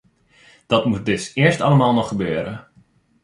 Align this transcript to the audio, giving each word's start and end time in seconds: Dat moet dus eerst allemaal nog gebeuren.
Dat 0.67 0.85
moet 0.85 1.05
dus 1.05 1.31
eerst 1.35 1.61
allemaal 1.61 1.93
nog 1.93 2.07
gebeuren. 2.07 2.67